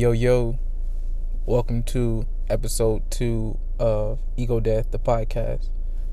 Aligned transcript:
Yo, 0.00 0.12
yo, 0.12 0.58
welcome 1.44 1.82
to 1.82 2.26
episode 2.48 3.02
two 3.10 3.58
of 3.78 4.18
Ego 4.34 4.58
Death, 4.58 4.92
the 4.92 4.98
podcast. 4.98 5.68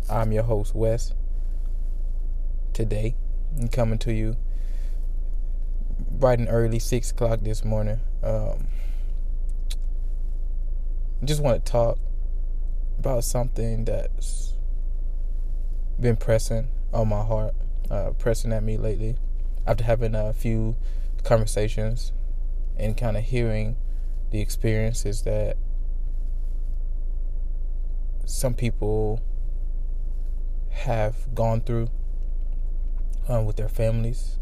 I'm 0.10 0.34
your 0.34 0.44
host, 0.44 0.76
Wes. 0.76 1.14
Today, 2.74 3.16
I'm 3.58 3.70
coming 3.70 3.98
to 4.00 4.12
you 4.12 4.36
bright 6.12 6.40
and 6.40 6.50
early, 6.52 6.80
6 6.80 7.12
o'clock 7.12 7.40
this 7.44 7.64
morning. 7.64 8.02
Um, 8.22 8.68
just 11.24 11.42
want 11.42 11.64
to 11.64 11.72
talk 11.72 11.98
about 13.00 13.24
something 13.24 13.86
that's 13.86 14.54
been 15.98 16.18
pressing 16.18 16.68
on 16.92 17.08
my 17.08 17.24
heart, 17.24 17.54
uh, 17.90 18.10
pressing 18.20 18.52
at 18.52 18.64
me 18.64 18.76
lately 18.76 19.16
after 19.66 19.86
having 19.86 20.14
a 20.14 20.34
few 20.34 20.76
conversations 21.24 22.12
and 22.80 22.96
kind 22.98 23.18
of 23.18 23.24
hearing 23.24 23.76
the 24.32 24.42
experiences 24.42 25.24
that 25.24 25.58
some 28.26 28.54
people 28.54 29.22
have 30.70 31.34
gone 31.34 31.62
through 31.62 31.90
um, 33.28 33.46
with 33.46 33.56
their 33.56 33.70
families. 33.70 34.38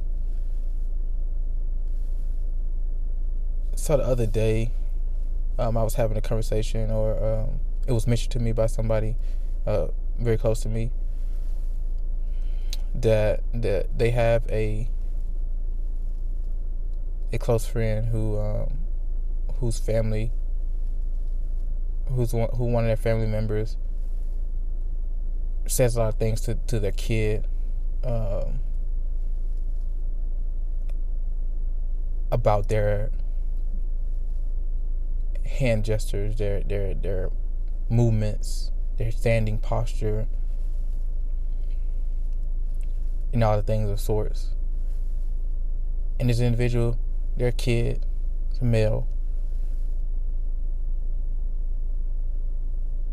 So 3.75 3.97
the 3.97 4.03
other 4.03 4.25
day, 4.25 4.71
um, 5.59 5.77
I 5.77 5.83
was 5.83 5.95
having 5.95 6.17
a 6.17 6.21
conversation, 6.21 6.89
or 6.91 7.23
um, 7.23 7.59
it 7.87 7.91
was 7.91 8.07
mentioned 8.07 8.31
to 8.31 8.39
me 8.39 8.51
by 8.51 8.65
somebody 8.65 9.15
uh, 9.65 9.87
very 10.17 10.37
close 10.37 10.59
to 10.61 10.69
me 10.69 10.91
that 12.93 13.41
that 13.53 13.97
they 13.97 14.11
have 14.11 14.43
a 14.49 14.89
a 17.35 17.37
close 17.37 17.65
friend 17.65 18.07
who 18.07 18.39
um, 18.39 18.77
whose 19.59 19.77
family 19.77 20.31
who's 22.09 22.33
one, 22.33 22.49
who 22.55 22.65
one 22.65 22.85
of 22.85 22.87
their 22.87 22.95
family 22.95 23.27
members 23.27 23.75
says 25.67 25.95
a 25.95 25.99
lot 25.99 26.09
of 26.09 26.15
things 26.15 26.41
to, 26.41 26.55
to 26.67 26.79
their 26.79 26.91
kid 26.91 27.47
um, 28.03 28.59
about 32.31 32.69
their 32.69 33.11
hand 35.45 35.83
gestures, 35.83 36.37
their 36.37 36.61
their 36.61 36.93
their 36.93 37.31
movements, 37.89 38.71
their 38.97 39.11
standing 39.11 39.57
posture, 39.57 40.27
and 43.33 43.43
all 43.43 43.57
the 43.57 43.63
things 43.63 43.89
of 43.89 43.99
sorts. 43.99 44.51
And 46.17 46.29
this 46.29 46.39
individual 46.39 46.97
their 47.37 47.51
kid, 47.51 48.05
a 48.61 48.65
male. 48.65 49.07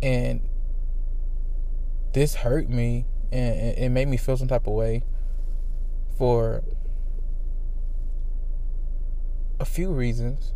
And 0.03 0.41
this 2.13 2.35
hurt 2.37 2.69
me 2.69 3.07
and 3.31 3.79
it 3.79 3.89
made 3.89 4.09
me 4.09 4.17
feel 4.17 4.37
some 4.37 4.49
type 4.49 4.67
of 4.67 4.75
way 4.75 5.03
for 6.19 6.63
a 9.59 9.65
few 9.65 9.91
reasons. 9.91 10.53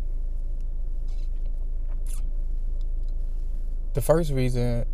The 3.93 4.01
first 4.01 4.31
reason 4.31 4.85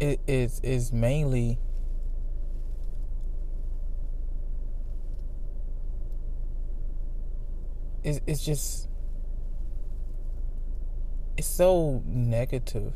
is 0.00 0.60
is 0.62 0.92
mainly 0.92 1.58
it's, 8.02 8.20
it's 8.26 8.44
just 8.44 8.88
it's 11.36 11.46
so 11.46 12.02
negative. 12.06 12.92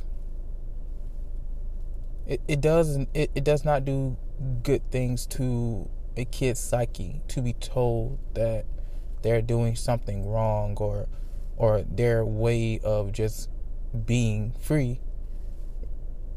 It, 2.26 2.40
it 2.48 2.60
does 2.60 2.96
it, 3.14 3.30
it 3.34 3.44
does 3.44 3.64
not 3.64 3.84
do 3.84 4.16
good 4.62 4.90
things 4.90 5.26
to 5.26 5.88
a 6.16 6.24
kid's 6.24 6.60
psyche 6.60 7.20
to 7.28 7.42
be 7.42 7.52
told 7.54 8.18
that 8.34 8.64
they're 9.22 9.42
doing 9.42 9.76
something 9.76 10.26
wrong 10.28 10.76
or 10.78 11.08
or 11.56 11.82
their 11.82 12.24
way 12.24 12.80
of 12.82 13.12
just 13.12 13.48
being 14.06 14.52
free 14.58 15.00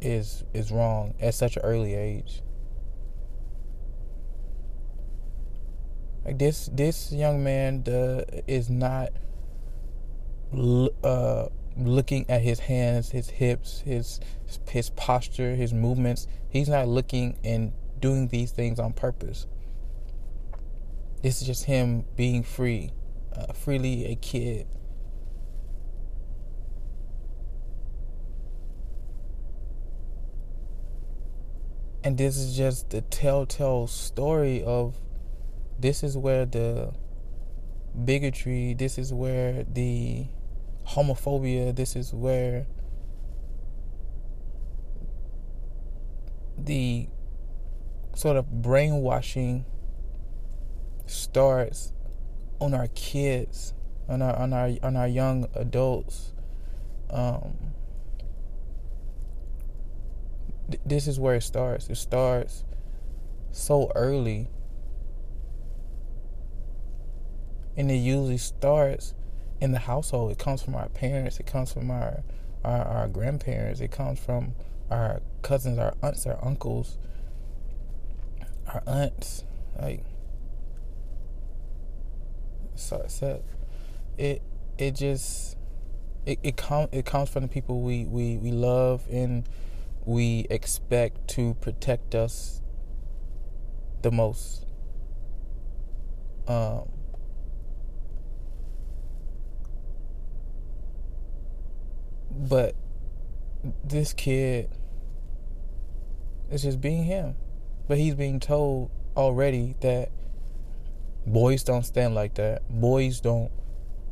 is 0.01 0.43
is 0.53 0.71
wrong 0.71 1.13
at 1.19 1.33
such 1.33 1.57
an 1.57 1.63
early 1.63 1.95
age 1.95 2.41
Like 6.27 6.39
this, 6.39 6.69
this 6.73 7.13
young 7.13 7.41
man 7.41 7.85
uh, 7.87 8.25
is 8.47 8.69
not 8.69 9.13
uh, 11.01 11.47
looking 11.77 12.29
at 12.29 12.41
his 12.41 12.59
hands, 12.59 13.11
his 13.11 13.29
hips, 13.29 13.79
his 13.85 14.19
his 14.67 14.89
posture, 14.89 15.55
his 15.55 15.73
movements. 15.73 16.27
He's 16.49 16.67
not 16.67 16.89
looking 16.89 17.37
and 17.45 17.71
doing 18.01 18.27
these 18.27 18.51
things 18.51 18.77
on 18.77 18.91
purpose. 18.91 19.47
This 21.21 21.41
is 21.41 21.47
just 21.47 21.63
him 21.63 22.03
being 22.17 22.43
free, 22.43 22.91
uh, 23.33 23.53
freely 23.53 24.05
a 24.05 24.15
kid. 24.15 24.67
And 32.03 32.17
this 32.17 32.37
is 32.37 32.55
just 32.55 32.89
the 32.89 33.01
telltale 33.01 33.87
story 33.87 34.61
of 34.61 34.95
this 35.79 36.03
is 36.03 36.17
where 36.17 36.45
the 36.45 36.91
bigotry, 38.05 38.73
this 38.73 38.97
is 38.97 39.13
where 39.13 39.63
the 39.63 40.27
homophobia, 40.87 41.75
this 41.75 41.95
is 41.95 42.13
where 42.13 42.65
the 46.57 47.07
sort 48.15 48.37
of 48.37 48.61
brainwashing 48.61 49.65
starts 51.05 51.93
on 52.59 52.73
our 52.73 52.87
kids, 52.87 53.73
on 54.09 54.21
our 54.21 54.35
on 54.35 54.53
our 54.53 54.71
on 54.81 54.95
our 54.95 55.07
young 55.07 55.47
adults. 55.53 56.33
Um, 57.09 57.73
th- 60.69 60.81
this 60.85 61.07
is 61.07 61.19
where 61.19 61.35
it 61.35 61.43
starts. 61.43 61.89
It 61.89 61.95
starts 61.95 62.63
so 63.51 63.91
early 63.95 64.49
and 67.77 67.91
it 67.91 67.95
usually 67.95 68.37
starts 68.37 69.13
in 69.61 69.71
the 69.71 69.79
household. 69.79 70.31
It 70.31 70.39
comes 70.39 70.61
from 70.61 70.75
our 70.75 70.89
parents. 70.89 71.39
It 71.39 71.45
comes 71.45 71.71
from 71.71 71.91
our 71.91 72.23
our, 72.63 72.85
our 72.85 73.07
grandparents. 73.07 73.79
It 73.79 73.91
comes 73.91 74.19
from 74.19 74.53
our 74.89 75.21
cousins, 75.41 75.77
our 75.77 75.93
aunts, 76.01 76.25
our 76.25 76.43
uncles, 76.43 76.97
our 78.67 78.83
aunts. 78.85 79.43
Like 79.79 80.03
so 82.75 83.03
said, 83.07 83.43
it 84.17 84.41
it 84.77 84.95
just 84.95 85.57
it 86.25 86.39
it 86.43 86.57
com- 86.57 86.89
it 86.91 87.05
comes 87.05 87.29
from 87.29 87.43
the 87.43 87.47
people 87.47 87.81
we, 87.81 88.05
we, 88.05 88.37
we 88.37 88.51
love 88.51 89.05
and 89.09 89.47
we 90.05 90.47
expect 90.49 91.27
to 91.29 91.53
protect 91.55 92.15
us 92.15 92.61
the 94.01 94.11
most. 94.11 94.65
Um, 96.47 96.89
But 102.37 102.75
this 103.83 104.13
kid 104.13 104.69
is 106.51 106.63
just 106.63 106.79
being 106.79 107.03
him. 107.03 107.35
But 107.87 107.97
he's 107.97 108.15
being 108.15 108.39
told 108.39 108.91
already 109.15 109.75
that 109.81 110.11
boys 111.25 111.63
don't 111.63 111.83
stand 111.83 112.15
like 112.15 112.35
that. 112.35 112.61
Boys 112.69 113.19
don't 113.21 113.51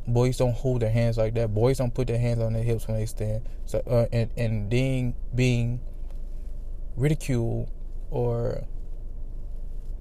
boys 0.08 0.36
don't 0.36 0.54
hold 0.54 0.82
their 0.82 0.90
hands 0.90 1.18
like 1.18 1.34
that. 1.34 1.52
Boys 1.52 1.78
don't 1.78 1.94
put 1.94 2.08
their 2.08 2.18
hands 2.18 2.40
on 2.40 2.52
their 2.52 2.62
hips 2.62 2.86
when 2.86 2.96
they 2.96 3.06
stand. 3.06 3.48
So 3.64 3.78
uh, 3.86 4.06
and 4.12 4.30
and 4.36 4.68
being 4.68 5.14
being 5.34 5.80
ridiculed 6.96 7.70
or 8.10 8.64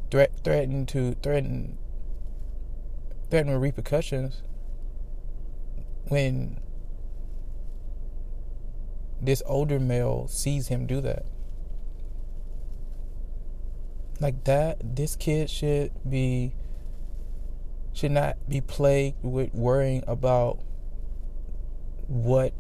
threat 0.09 0.31
threatened 0.44 0.88
to 0.89 1.15
threaten 1.21 1.77
threaten 3.29 3.51
with 3.51 3.61
repercussions 3.61 4.41
when 6.07 6.59
this 9.21 9.41
older 9.45 9.79
male 9.79 10.27
sees 10.27 10.67
him 10.67 10.85
do 10.85 11.01
that. 11.01 11.25
Like 14.19 14.44
that, 14.45 14.95
this 14.95 15.15
kid 15.15 15.50
should 15.50 15.91
be 16.07 16.53
should 17.94 18.12
not 18.12 18.38
be 18.50 18.62
plagued 18.62 19.23
with 19.23 19.53
worrying 19.53 20.03
about 20.06 20.59
what 22.07 22.53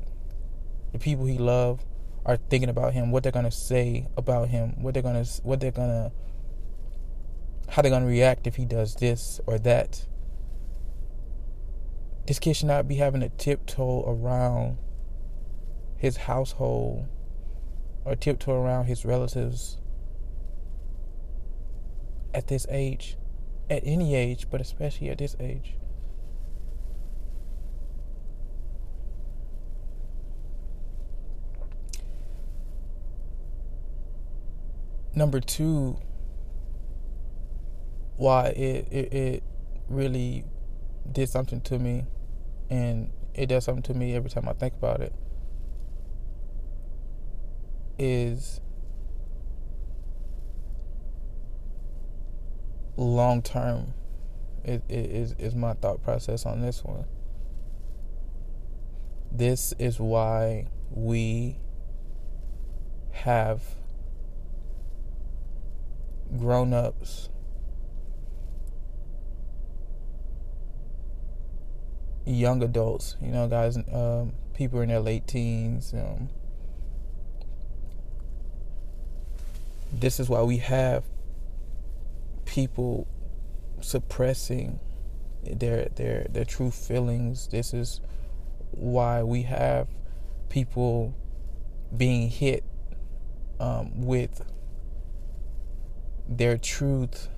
the 0.93 0.99
people 0.99 1.25
he 1.25 1.37
loves 1.37 1.83
are 2.25 2.37
thinking 2.37 2.69
about 2.69 2.93
him, 2.93 3.11
what 3.11 3.23
they're 3.23 3.31
gonna 3.31 3.51
say 3.51 4.07
about 4.17 4.49
him, 4.49 4.81
what 4.81 4.93
they're 4.93 5.03
gonna 5.03 5.25
what 5.43 5.59
they're 5.59 5.71
gonna 5.71 6.11
how 7.69 7.81
they're 7.81 7.91
gonna 7.91 8.05
react 8.05 8.47
if 8.47 8.55
he 8.55 8.65
does 8.65 8.95
this 8.95 9.39
or 9.45 9.57
that. 9.59 10.05
this 12.27 12.39
kid 12.39 12.55
should 12.55 12.67
not 12.67 12.87
be 12.87 12.95
having 12.95 13.21
to 13.21 13.29
tiptoe 13.29 14.03
around 14.07 14.77
his 16.05 16.17
household 16.17 17.07
or 18.05 18.15
tiptoe 18.15 18.53
around 18.53 18.85
his 18.85 19.05
relatives 19.05 19.79
at 22.31 22.45
this 22.45 22.67
age, 22.69 23.17
at 23.71 23.81
any 23.83 24.13
age, 24.13 24.45
but 24.51 24.61
especially 24.61 25.09
at 25.09 25.17
this 25.17 25.35
age. 25.39 25.73
Number 35.15 35.39
two, 35.39 35.97
why 38.17 38.49
it, 38.49 38.87
it, 38.91 39.13
it 39.13 39.43
really 39.89 40.45
did 41.11 41.29
something 41.29 41.61
to 41.61 41.79
me 41.79 42.05
and 42.69 43.09
it 43.33 43.47
does 43.47 43.63
something 43.63 43.81
to 43.81 43.95
me 43.95 44.13
every 44.13 44.29
time 44.29 44.47
I 44.47 44.53
think 44.53 44.75
about 44.75 45.01
it 45.01 45.11
is 47.97 48.59
long 52.97 53.41
term 53.41 53.93
is 54.63 55.33
is 55.37 55.55
my 55.55 55.73
thought 55.73 56.01
process 56.01 56.45
on 56.45 56.61
this 56.61 56.83
one 56.83 57.05
this 59.31 59.73
is 59.77 59.99
why 59.99 60.67
we 60.91 61.57
have 63.11 63.61
grown-ups 66.37 67.29
young 72.25 72.63
adults, 72.63 73.15
you 73.21 73.29
know, 73.29 73.47
guys, 73.47 73.77
um, 73.91 74.33
people 74.53 74.81
in 74.81 74.89
their 74.89 74.99
late 74.99 75.27
teens. 75.27 75.93
Um, 75.93 76.29
this 79.99 80.19
is 80.19 80.29
why 80.29 80.41
we 80.43 80.57
have 80.57 81.03
people 82.45 83.07
suppressing 83.81 84.79
their 85.43 85.89
their 85.95 86.27
their 86.29 86.45
true 86.45 86.71
feelings. 86.71 87.47
This 87.47 87.73
is 87.73 88.01
why 88.71 89.23
we 89.23 89.43
have 89.43 89.87
people 90.49 91.15
being 91.95 92.29
hit 92.29 92.63
um, 93.59 94.05
with 94.05 94.41
their 96.27 96.57
truth 96.57 97.29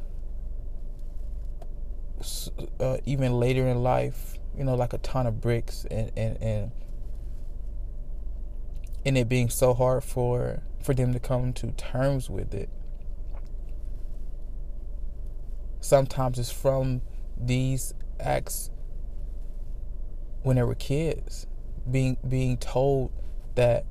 uh, 2.79 2.97
even 3.05 3.33
later 3.33 3.67
in 3.67 3.83
life 3.83 4.37
you 4.57 4.63
know, 4.63 4.75
like 4.75 4.93
a 4.93 4.97
ton 4.97 5.27
of 5.27 5.39
bricks 5.39 5.85
and 5.91 6.11
and 6.17 6.41
and 6.41 6.71
and 9.05 9.17
it 9.17 9.29
being 9.29 9.49
so 9.49 9.73
hard 9.73 10.03
for 10.03 10.63
for 10.81 10.93
them 10.93 11.13
to 11.13 11.19
come 11.19 11.53
to 11.53 11.71
terms 11.71 12.29
with 12.29 12.53
it. 12.53 12.69
Sometimes 15.79 16.39
it's 16.39 16.51
from 16.51 17.01
these 17.37 17.93
acts 18.19 18.69
when 20.43 20.55
they 20.55 20.63
were 20.63 20.75
kids, 20.75 21.47
being 21.89 22.17
being 22.27 22.57
told 22.57 23.11
that 23.55 23.85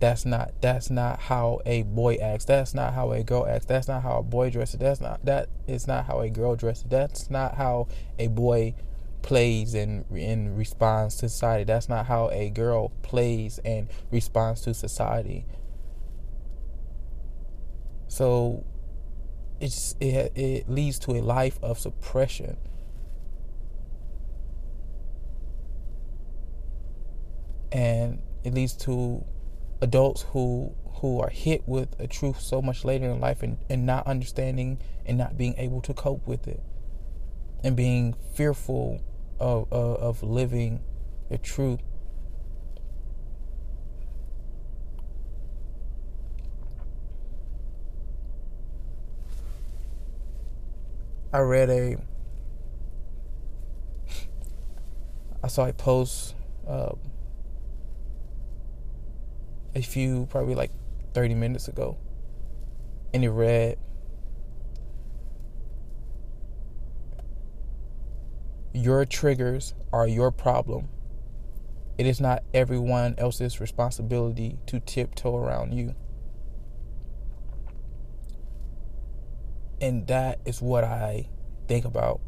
that's 0.00 0.26
not 0.26 0.52
that's 0.60 0.90
not 0.90 1.18
how 1.18 1.60
a 1.64 1.82
boy 1.82 2.16
acts. 2.16 2.44
That's 2.44 2.74
not 2.74 2.94
how 2.94 3.12
a 3.12 3.22
girl 3.22 3.46
acts. 3.46 3.66
That's 3.66 3.88
not 3.88 4.02
how 4.02 4.18
a 4.18 4.22
boy 4.22 4.50
dresses. 4.50 4.80
That's 4.80 5.00
not 5.00 5.24
that 5.24 5.48
is 5.66 5.86
not 5.86 6.06
how 6.06 6.20
a 6.20 6.28
girl 6.28 6.56
dresses. 6.56 6.84
That's 6.88 7.30
not 7.30 7.54
how 7.56 7.88
a 8.18 8.28
boy 8.28 8.74
plays 9.22 9.74
and 9.74 10.04
in 10.14 10.54
responds 10.54 11.16
to 11.16 11.28
society. 11.28 11.64
That's 11.64 11.88
not 11.88 12.06
how 12.06 12.28
a 12.30 12.50
girl 12.50 12.90
plays 13.02 13.58
and 13.64 13.88
responds 14.10 14.60
to 14.62 14.74
society. 14.74 15.46
So 18.14 18.64
it's 19.60 19.96
it, 19.98 20.30
it 20.36 20.68
leads 20.70 21.00
to 21.00 21.16
a 21.16 21.20
life 21.20 21.58
of 21.64 21.80
suppression. 21.80 22.56
And 27.72 28.22
it 28.44 28.54
leads 28.54 28.74
to 28.86 29.24
adults 29.80 30.26
who 30.30 30.76
who 31.00 31.18
are 31.18 31.28
hit 31.28 31.66
with 31.66 31.98
a 31.98 32.06
truth 32.06 32.40
so 32.40 32.62
much 32.62 32.84
later 32.84 33.10
in 33.10 33.18
life 33.18 33.42
and, 33.42 33.58
and 33.68 33.84
not 33.84 34.06
understanding 34.06 34.78
and 35.04 35.18
not 35.18 35.36
being 35.36 35.56
able 35.58 35.80
to 35.80 35.92
cope 35.92 36.24
with 36.24 36.46
it 36.46 36.62
and 37.64 37.74
being 37.74 38.14
fearful 38.32 39.02
of, 39.40 39.66
of, 39.72 39.96
of 39.96 40.22
living 40.22 40.84
the 41.30 41.38
truth. 41.38 41.80
I 51.34 51.40
read 51.40 51.68
a, 51.68 51.96
I 55.42 55.48
saw 55.48 55.66
a 55.66 55.72
post 55.72 56.36
uh, 56.64 56.92
a 59.74 59.82
few, 59.82 60.26
probably 60.30 60.54
like 60.54 60.70
30 61.12 61.34
minutes 61.34 61.66
ago, 61.66 61.98
and 63.12 63.24
it 63.24 63.30
read, 63.30 63.78
Your 68.72 69.04
triggers 69.04 69.74
are 69.92 70.06
your 70.06 70.30
problem. 70.30 70.88
It 71.98 72.06
is 72.06 72.20
not 72.20 72.44
everyone 72.54 73.16
else's 73.18 73.60
responsibility 73.60 74.58
to 74.66 74.78
tiptoe 74.78 75.36
around 75.36 75.74
you. 75.74 75.96
And 79.84 80.06
that 80.06 80.38
is 80.46 80.62
what 80.62 80.82
I 80.82 81.28
think 81.68 81.84
about. 81.84 82.22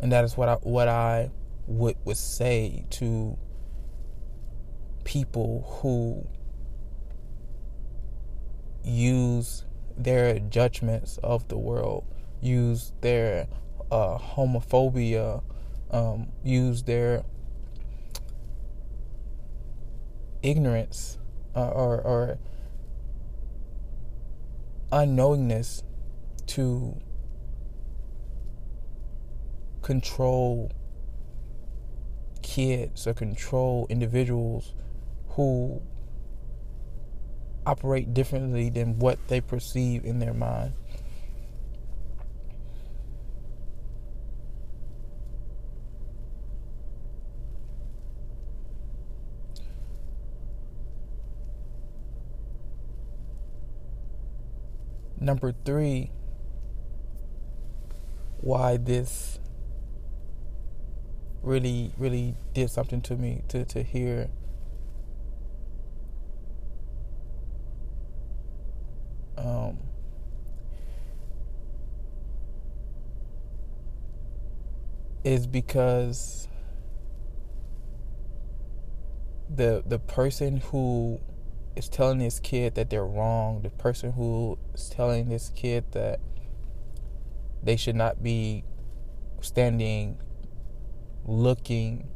And 0.00 0.10
that 0.12 0.24
is 0.24 0.34
what 0.34 0.48
I 0.48 0.54
what 0.62 0.88
I 0.88 1.30
would 1.66 1.96
would 2.06 2.16
say 2.16 2.86
to 2.92 3.36
people 5.04 5.66
who 5.82 6.26
use 8.82 9.66
their 9.94 10.38
judgments 10.38 11.18
of 11.22 11.48
the 11.48 11.58
world, 11.58 12.06
use 12.40 12.94
their 13.02 13.46
uh, 13.90 14.16
homophobia, 14.16 15.42
um, 15.90 16.28
use 16.42 16.84
their 16.84 17.24
ignorance 20.42 21.18
uh, 21.54 21.68
or, 21.68 22.00
or 22.00 22.38
unknowingness 24.90 25.82
to 26.56 26.96
control 29.82 30.72
kids 32.40 33.06
or 33.06 33.12
control 33.12 33.86
individuals 33.90 34.72
who 35.28 35.82
operate 37.66 38.14
differently 38.14 38.70
than 38.70 38.98
what 38.98 39.18
they 39.28 39.38
perceive 39.38 40.02
in 40.06 40.18
their 40.18 40.32
mind. 40.32 40.72
Number 55.20 55.52
three, 55.66 56.10
why 58.46 58.76
this 58.76 59.40
really, 61.42 61.92
really 61.98 62.36
did 62.54 62.70
something 62.70 63.00
to 63.00 63.16
me 63.16 63.42
to, 63.48 63.64
to 63.64 63.82
hear 63.82 64.28
um, 69.36 69.78
is 75.24 75.48
because 75.48 76.46
the 79.52 79.82
the 79.84 79.98
person 79.98 80.58
who 80.58 81.18
is 81.74 81.88
telling 81.88 82.18
this 82.18 82.38
kid 82.38 82.76
that 82.76 82.90
they're 82.90 83.04
wrong, 83.04 83.62
the 83.62 83.70
person 83.70 84.12
who 84.12 84.56
is 84.72 84.88
telling 84.88 85.30
this 85.30 85.50
kid 85.56 85.84
that 85.90 86.20
they 87.62 87.76
should 87.76 87.96
not 87.96 88.22
be 88.22 88.64
standing, 89.40 90.20
looking, 91.24 92.08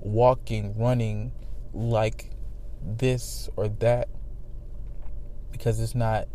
walking, 0.00 0.74
running 0.76 1.32
like 1.72 2.30
this 2.84 3.48
or 3.56 3.68
that 3.68 4.08
because 5.50 5.80
it's 5.80 5.94
not 5.94 6.28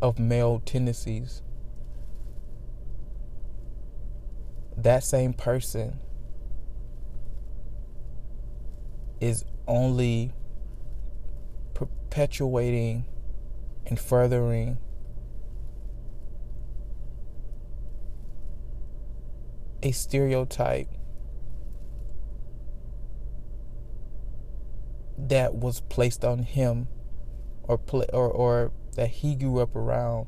of 0.00 0.18
male 0.18 0.60
tendencies. 0.64 1.42
that 4.76 5.04
same 5.04 5.32
person 5.32 5.98
is 9.20 9.44
only 9.68 10.32
perpetuating 11.74 13.04
and 13.86 13.98
furthering 13.98 14.78
a 19.82 19.92
stereotype 19.92 20.88
that 25.18 25.54
was 25.54 25.80
placed 25.82 26.24
on 26.24 26.42
him 26.42 26.88
or 27.64 27.78
play, 27.78 28.06
or 28.12 28.30
or 28.30 28.72
that 28.96 29.08
he 29.08 29.34
grew 29.34 29.60
up 29.60 29.74
around 29.74 30.26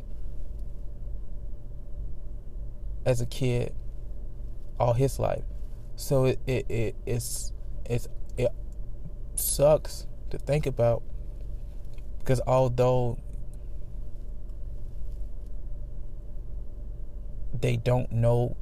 as 3.05 3.21
a 3.21 3.27
kid 3.27 3.75
all 4.79 4.95
his 4.95 5.19
life. 5.19 5.45
So 5.97 6.25
it, 6.25 6.41
it, 6.47 6.71
it 6.71 6.97
it's 7.07 7.53
it's 7.85 8.09
it 8.37 8.51
sucks 9.35 10.07
to 10.31 10.39
think 10.39 10.67
about 10.67 11.03
because 12.19 12.41
although 12.47 13.19
they 17.61 17.77
don't 17.77 18.11
know 18.11 18.57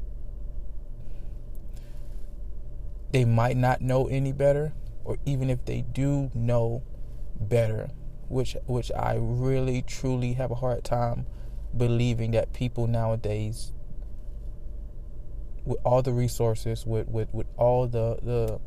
they 3.13 3.25
might 3.25 3.57
not 3.57 3.81
know 3.81 4.07
any 4.09 4.33
better 4.33 4.73
or 5.05 5.19
even 5.25 5.51
if 5.51 5.65
they 5.65 5.83
do 5.83 6.31
know 6.35 6.83
better 7.39 7.91
which 8.29 8.57
which 8.67 8.91
I 8.93 9.17
really 9.21 9.83
truly 9.83 10.33
have 10.35 10.51
a 10.51 10.57
hard 10.57 10.85
time 10.85 11.27
believing 11.77 12.31
that 12.33 12.53
people 12.53 12.87
nowadays 12.87 13.73
with 15.65 15.79
all 15.85 16.03
the 16.03 16.13
resources 16.13 16.87
with 16.87 17.09
with, 17.09 17.33
with 17.33 17.47
all 17.57 17.87
the 17.87 18.19
the 18.23 18.61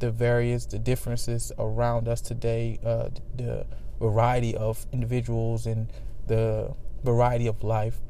the 0.00 0.10
various 0.10 0.66
the 0.66 0.78
differences 0.78 1.52
around 1.58 2.08
us 2.08 2.20
today 2.20 2.78
uh, 2.84 3.08
the 3.36 3.64
variety 4.00 4.56
of 4.56 4.86
individuals 4.92 5.64
and 5.66 5.88
the 6.26 6.74
variety 7.04 7.46
of 7.46 7.62
life 7.62 8.00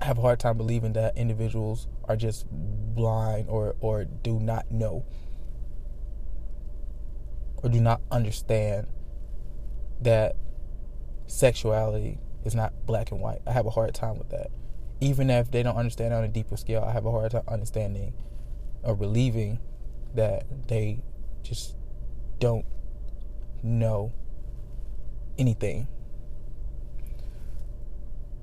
I 0.00 0.06
have 0.06 0.18
a 0.18 0.22
hard 0.22 0.40
time 0.40 0.56
believing 0.56 0.92
that 0.94 1.16
individuals 1.16 1.86
are 2.08 2.16
just 2.16 2.46
blind 2.50 3.48
or 3.48 3.76
or 3.80 4.04
do 4.04 4.38
not 4.38 4.70
know 4.70 5.04
or 7.62 7.70
do 7.70 7.80
not 7.80 8.00
understand 8.10 8.86
that 10.00 10.36
sexuality 11.26 12.18
is 12.44 12.54
not 12.54 12.72
black 12.86 13.10
and 13.10 13.20
white. 13.20 13.40
I 13.46 13.52
have 13.52 13.66
a 13.66 13.70
hard 13.70 13.94
time 13.94 14.18
with 14.18 14.28
that. 14.30 14.50
Even 15.00 15.30
if 15.30 15.50
they 15.50 15.62
don't 15.62 15.76
understand 15.76 16.12
on 16.12 16.24
a 16.24 16.28
deeper 16.28 16.56
scale, 16.56 16.84
I 16.86 16.92
have 16.92 17.06
a 17.06 17.10
hard 17.10 17.32
time 17.32 17.42
understanding 17.48 18.12
or 18.82 18.94
believing 18.94 19.58
that 20.14 20.44
they 20.68 21.02
just 21.42 21.74
don't 22.38 22.66
know 23.62 24.12
anything. 25.38 25.88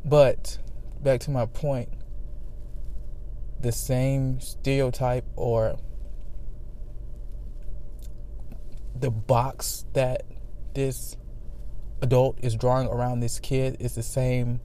But 0.03 0.57
back 1.01 1.19
to 1.21 1.31
my 1.31 1.45
point, 1.45 1.89
the 3.61 3.71
same 3.71 4.39
stereotype 4.39 5.25
or 5.35 5.77
the 8.95 9.11
box 9.11 9.85
that 9.93 10.23
this 10.73 11.17
adult 12.01 12.37
is 12.41 12.55
drawing 12.55 12.87
around 12.87 13.19
this 13.19 13.39
kid 13.39 13.77
is 13.79 13.95
the 13.95 14.03
same 14.03 14.59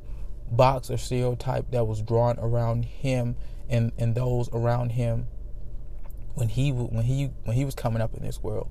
box 0.50 0.90
or 0.90 0.96
stereotype 0.96 1.70
that 1.70 1.86
was 1.86 2.02
drawn 2.02 2.38
around 2.38 2.84
him 2.84 3.36
and, 3.68 3.92
and 3.98 4.14
those 4.14 4.48
around 4.52 4.90
him 4.90 5.26
when 6.34 6.48
he 6.48 6.70
when 6.70 7.04
he 7.04 7.30
when 7.44 7.56
he 7.56 7.64
was 7.64 7.74
coming 7.74 8.02
up 8.02 8.14
in 8.14 8.22
this 8.22 8.42
world. 8.42 8.70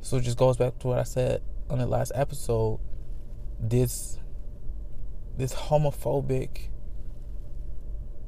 So 0.00 0.18
it 0.18 0.22
just 0.22 0.38
goes 0.38 0.56
back 0.56 0.78
to 0.78 0.86
what 0.86 0.98
I 1.00 1.02
said 1.02 1.42
on 1.68 1.78
the 1.78 1.86
last 1.86 2.12
episode. 2.14 2.78
This 3.58 4.18
this 5.36 5.54
homophobic 5.54 6.68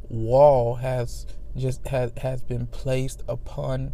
wall 0.08 0.76
has 0.76 1.26
just 1.56 1.86
has 1.88 2.12
has 2.18 2.42
been 2.42 2.66
placed 2.66 3.22
upon 3.28 3.92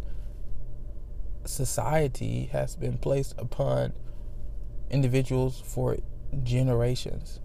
society 1.45 2.49
has 2.51 2.75
been 2.75 2.97
placed 2.97 3.35
upon 3.37 3.93
individuals 4.89 5.61
for 5.65 5.97
generations. 6.43 7.39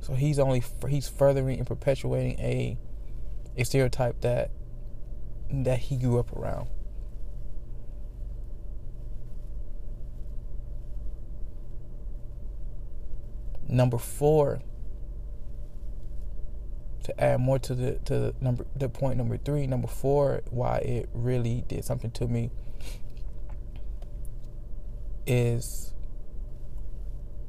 So 0.00 0.14
he's 0.14 0.38
only 0.38 0.62
he's 0.88 1.08
furthering 1.08 1.58
and 1.58 1.66
perpetuating 1.66 2.38
a 2.40 2.78
a 3.56 3.64
stereotype 3.64 4.20
that 4.22 4.50
that 5.50 5.78
he 5.78 5.96
grew 5.96 6.18
up 6.18 6.32
around. 6.36 6.68
Number 13.70 13.98
four, 13.98 14.60
to 17.04 17.20
add 17.20 17.40
more 17.40 17.58
to 17.60 17.74
the 17.74 17.92
to 18.04 18.18
the 18.18 18.34
number 18.40 18.66
the 18.74 18.88
point 18.88 19.16
number 19.16 19.36
three, 19.36 19.66
number 19.66 19.86
four, 19.86 20.42
why 20.50 20.78
it 20.78 21.08
really 21.12 21.64
did 21.68 21.84
something 21.84 22.10
to 22.12 22.26
me 22.26 22.50
is 25.26 25.94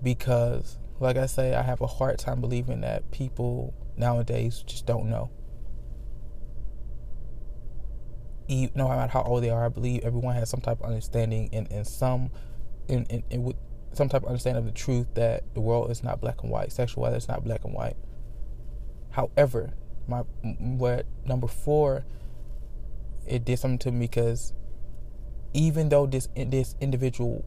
because 0.04 0.78
like 1.00 1.18
I 1.18 1.26
say, 1.26 1.56
I 1.56 1.64
have 1.64 1.82
a 1.82 1.88
hard 1.88 2.20
time 2.20 2.40
believing 2.40 2.82
that 2.82 3.10
people 3.10 3.74
nowadays 3.98 4.64
just 4.66 4.86
don't 4.86 5.10
know. 5.10 5.32
no 8.48 8.90
matter 8.90 9.12
how 9.12 9.24
old 9.24 9.44
they 9.44 9.50
are, 9.50 9.66
I 9.66 9.70
believe 9.70 10.04
everyone 10.04 10.36
has 10.36 10.50
some 10.50 10.60
type 10.62 10.82
of 10.82 10.86
understanding 10.86 11.50
and, 11.54 11.72
and 11.72 11.88
some 11.88 12.30
in, 12.88 13.06
in, 13.06 13.24
in 13.30 13.44
with 13.44 13.56
some 13.94 14.10
type 14.10 14.24
of 14.24 14.30
understanding 14.30 14.60
of 14.60 14.66
the 14.66 14.78
truth 14.78 15.08
that 15.16 15.44
the 15.54 15.62
world 15.62 15.92
is 15.92 16.04
not 16.04 16.22
black 16.22 16.42
and 16.44 16.52
white, 16.52 16.72
sexuality 16.72 17.18
is 17.18 17.28
not 17.28 17.44
black 17.44 17.64
and 17.64 17.74
white. 17.74 17.98
However, 19.12 19.74
my 20.08 20.20
what 20.60 21.06
number 21.26 21.48
four, 21.48 22.06
it 23.28 23.46
did 23.46 23.60
something 23.60 23.80
to 23.80 23.92
me 23.92 24.08
because 24.08 24.54
even 25.54 25.90
though 25.90 26.06
this 26.06 26.30
this 26.36 26.76
individual 26.80 27.44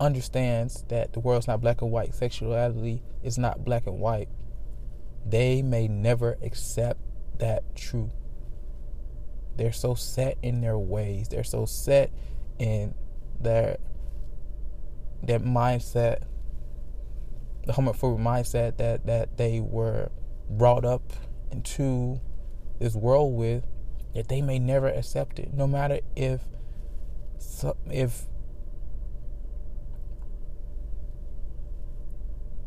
understands 0.00 0.84
that 0.88 1.12
the 1.12 1.20
world's 1.20 1.46
not 1.46 1.60
black 1.60 1.82
and 1.82 1.90
white, 1.90 2.14
sexuality 2.14 3.02
is 3.22 3.38
not 3.38 3.64
black 3.64 3.86
and 3.86 4.00
white, 4.00 4.28
they 5.24 5.62
may 5.62 5.86
never 5.86 6.38
accept 6.42 7.00
that 7.38 7.76
truth. 7.76 8.10
They're 9.56 9.72
so 9.72 9.94
set 9.94 10.38
in 10.42 10.60
their 10.60 10.78
ways. 10.78 11.28
They're 11.28 11.44
so 11.44 11.66
set 11.66 12.10
in 12.58 12.94
their 13.40 13.78
that 15.22 15.42
mindset, 15.42 16.22
the 17.66 17.72
homophobic 17.72 18.20
mindset 18.20 18.76
that 18.78 19.06
that 19.06 19.36
they 19.36 19.60
were 19.60 20.10
brought 20.48 20.84
up 20.84 21.12
into 21.50 22.20
this 22.78 22.94
world 22.94 23.36
with 23.36 23.64
that 24.14 24.28
they 24.28 24.40
may 24.40 24.58
never 24.58 24.88
accept 24.88 25.38
it. 25.38 25.52
No 25.52 25.66
matter 25.66 26.00
if 26.16 26.42
if 27.90 28.26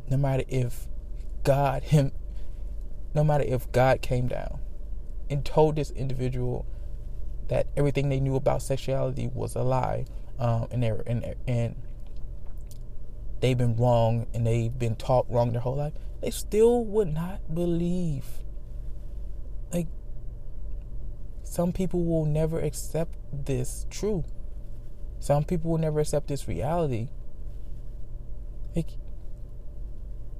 no 0.10 0.18
matter 0.18 0.44
if 0.48 0.88
God 1.44 1.84
him 1.84 2.12
no 3.14 3.24
matter 3.24 3.44
if 3.44 3.72
God 3.72 4.02
came 4.02 4.28
down 4.28 4.60
and 5.30 5.46
told 5.46 5.76
this 5.76 5.92
individual 5.92 6.66
that 7.48 7.68
everything 7.78 8.10
they 8.10 8.20
knew 8.20 8.36
about 8.36 8.62
sexuality 8.62 9.30
was 9.34 9.56
a 9.56 9.62
lie 9.62 10.06
um, 10.40 10.68
and 10.72 10.82
they 10.82 10.92
were, 10.92 11.04
and, 11.06 11.36
and 11.48 11.76
they've 13.44 13.58
been 13.58 13.76
wrong 13.76 14.26
and 14.34 14.48
they've 14.48 14.80
been 14.80 14.96
taught 14.96 15.30
wrong 15.30 15.52
their 15.52 15.62
whole 15.62 15.76
life 15.76 15.94
they 16.24 16.32
still 16.32 16.86
would 16.86 17.14
not 17.14 17.54
believe. 17.54 18.24
Like, 19.74 19.88
some 21.44 21.74
people 21.74 22.06
will 22.06 22.24
never 22.24 22.62
accept 22.62 23.18
this 23.34 23.86
truth. 23.90 24.32
Some 25.20 25.44
people 25.44 25.72
will 25.72 25.80
never 25.80 26.00
accept 26.00 26.30
this 26.30 26.48
reality. 26.48 27.10
Like, 28.74 28.92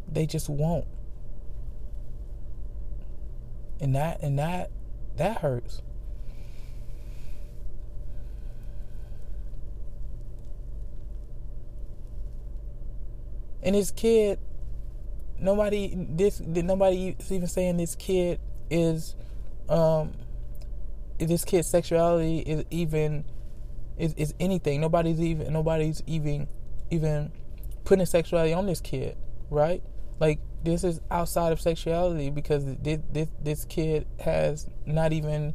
they 0.10 0.26
just 0.26 0.48
won't. 0.48 0.88
And 3.82 3.94
that, 3.94 4.22
and 4.22 4.40
that, 4.40 4.72
that 5.18 5.40
hurts. 5.40 5.82
And 13.64 13.76
this 13.76 13.92
kid 13.92 14.40
nobody 15.40 15.94
this 16.10 16.40
nobody 16.40 17.16
even 17.30 17.48
saying 17.48 17.78
this 17.78 17.96
kid 17.96 18.40
is 18.70 19.16
um 19.68 20.14
this 21.18 21.44
kid's 21.44 21.68
sexuality 21.68 22.40
is 22.40 22.66
even 22.70 23.26
is, 23.98 24.14
is 24.14 24.34
anything 24.40 24.80
nobody's 24.80 25.20
even 25.20 25.52
nobody's 25.52 26.04
even 26.06 26.48
even 26.92 27.32
putting 27.86 28.06
sexuality 28.06 28.54
on 28.54 28.66
this 28.66 28.82
kid, 28.82 29.18
right? 29.50 29.84
Like 30.20 30.40
this 30.64 30.84
is 30.84 31.02
outside 31.12 31.52
of 31.52 31.60
sexuality 31.60 32.30
because 32.30 32.66
this 32.66 33.00
this, 33.12 33.28
this 33.42 33.66
kid 33.66 34.08
has 34.20 34.68
not 34.86 35.14
even 35.14 35.54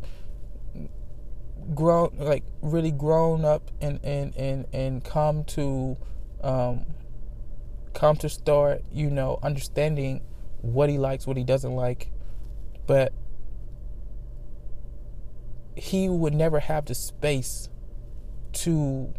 grown 1.75 2.11
like 2.19 2.45
really 2.63 2.91
grown 2.91 3.45
up 3.45 3.71
and 3.81 4.01
and 4.05 4.35
and 4.37 4.67
and 4.73 5.05
come 5.05 5.45
to 5.45 5.97
um 6.43 6.87
come 7.99 8.15
to 8.15 8.29
start 8.29 8.81
you 8.93 9.11
know 9.11 9.41
understanding 9.43 10.21
what 10.61 10.89
he 10.89 10.97
likes 10.97 11.27
what 11.27 11.37
he 11.37 11.43
doesn't 11.43 11.75
like. 11.75 12.11
But 12.87 13.13
he 15.75 16.09
would 16.09 16.33
never 16.33 16.61
have 16.61 16.87
the 16.87 16.95
space 16.95 17.69
to 18.53 19.13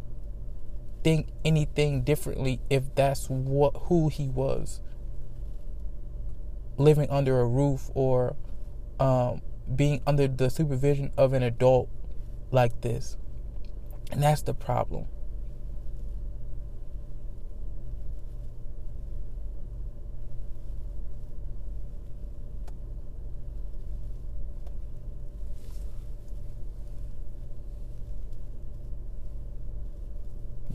think 1.03 1.27
anything 1.43 2.03
differently 2.03 2.61
if 2.69 2.95
that's 2.95 3.29
what 3.29 3.75
who 3.83 4.07
he 4.07 4.29
was. 4.29 4.79
Living 6.77 7.09
under 7.09 7.41
a 7.41 7.45
roof 7.45 7.89
or 7.93 8.37
um, 8.97 9.41
being 9.75 10.01
under 10.07 10.27
the 10.27 10.49
supervision 10.49 11.11
of 11.17 11.33
an 11.33 11.43
adult 11.43 11.89
like 12.49 12.79
this. 12.79 13.17
And 14.09 14.23
that's 14.23 14.41
the 14.41 14.53
problem 14.53 15.07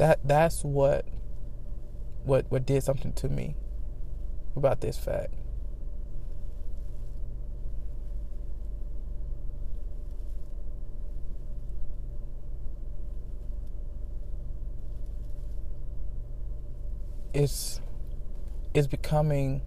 that 0.04 0.20
that's 0.22 0.62
what 0.62 1.06
what 2.24 2.44
what 2.50 2.66
did 2.66 2.82
something 2.82 3.14
to 3.14 3.26
me 3.26 3.56
about 4.54 4.82
this 4.82 4.98
fact. 4.98 5.32
It's 17.32 17.80
it's 18.74 18.86
becoming 18.86 19.62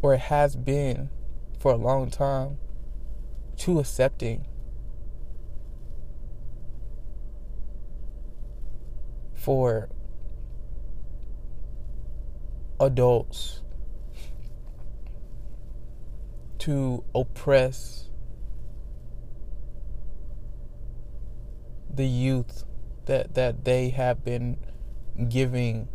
or 0.00 0.14
it 0.14 0.20
has 0.20 0.56
been 0.56 1.10
for 1.58 1.72
a 1.72 1.76
long 1.76 2.08
time 2.08 2.56
too 3.58 3.80
accepting 3.80 4.46
for 9.48 9.88
adults 12.78 13.62
to 16.58 17.02
oppress 17.14 18.10
the 21.88 22.04
youth 22.04 22.64
that 23.06 23.32
that 23.32 23.64
they 23.64 23.88
have 23.88 24.22
been 24.22 24.58
giving 25.30 25.88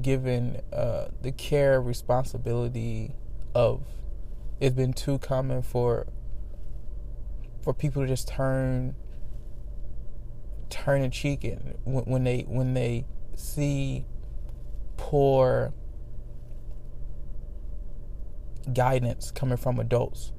given 0.00 0.60
uh, 0.72 1.08
the 1.20 1.32
care 1.32 1.82
responsibility 1.82 3.16
of. 3.52 3.82
It's 4.60 4.76
been 4.76 4.92
too 4.92 5.18
common 5.18 5.62
for 5.62 6.06
for 7.62 7.74
people 7.74 8.02
to 8.02 8.06
just 8.06 8.28
turn 8.28 8.94
turn 10.70 11.02
a 11.02 11.10
cheek 11.10 11.44
in 11.44 11.74
when, 11.84 12.24
they 12.24 12.44
when 12.48 12.74
they 12.74 13.06
see 13.34 14.04
poor 14.96 15.72
guidance 18.72 19.30
coming 19.30 19.56
from 19.56 19.78
adults. 19.78 20.32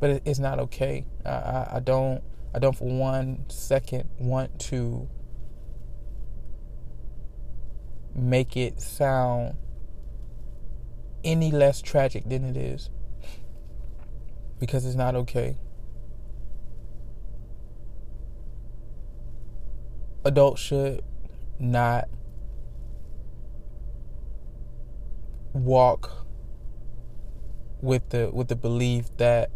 But 0.00 0.10
it, 0.10 0.22
it's 0.24 0.38
not 0.38 0.58
okay. 0.60 1.06
I, 1.24 1.30
I, 1.30 1.72
I 1.76 1.80
don't 1.80 2.22
I 2.54 2.58
don't 2.58 2.76
for 2.76 2.88
one 2.88 3.44
second 3.48 4.08
want 4.18 4.58
to 4.60 5.08
make 8.14 8.56
it 8.56 8.80
sound 8.80 9.56
any 11.24 11.50
less 11.50 11.82
tragic 11.82 12.28
than 12.28 12.44
it 12.44 12.56
is 12.56 12.90
because 14.60 14.86
it's 14.86 14.94
not 14.94 15.14
okay. 15.16 15.56
Adults 20.24 20.60
should 20.60 21.02
not 21.58 22.08
walk 25.52 26.26
with 27.80 28.08
the 28.08 28.30
with 28.32 28.48
the 28.48 28.56
belief 28.56 29.06
that 29.18 29.50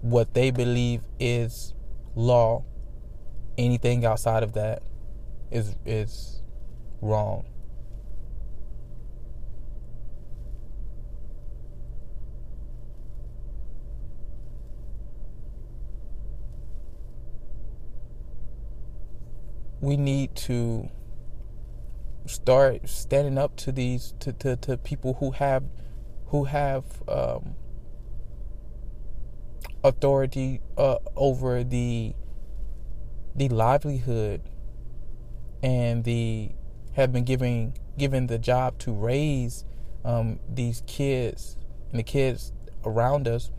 what 0.00 0.34
they 0.34 0.50
believe 0.50 1.00
is 1.18 1.74
law 2.14 2.62
anything 3.58 4.04
outside 4.04 4.42
of 4.42 4.52
that 4.52 4.82
is 5.50 5.74
is 5.84 6.42
wrong 7.00 7.44
we 19.86 19.96
need 19.96 20.34
to 20.34 20.88
start 22.26 22.88
standing 22.88 23.38
up 23.38 23.54
to 23.54 23.70
these 23.70 24.14
to, 24.18 24.32
to, 24.32 24.56
to 24.56 24.76
people 24.76 25.14
who 25.20 25.30
have 25.30 25.62
who 26.26 26.42
have 26.42 26.82
um, 27.06 27.54
authority 29.84 30.60
uh, 30.76 30.96
over 31.14 31.62
the 31.62 32.16
the 33.36 33.48
livelihood 33.48 34.40
and 35.62 36.02
the 36.02 36.50
have 36.94 37.12
been 37.12 37.22
given 37.22 37.72
given 37.96 38.26
the 38.26 38.40
job 38.40 38.76
to 38.80 38.92
raise 38.92 39.64
um, 40.04 40.40
these 40.52 40.82
kids 40.88 41.56
and 41.90 42.00
the 42.00 42.02
kids 42.02 42.52
around 42.84 43.28
us 43.28 43.52